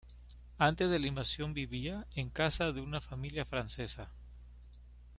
Antes 0.57 0.89
de 0.89 0.97
la 0.97 1.05
invasión 1.05 1.53
vivía 1.53 2.07
en 2.15 2.31
casa 2.31 2.71
de 2.71 2.81
una 2.81 3.01
familia 3.01 3.45
francesa. 3.45 4.09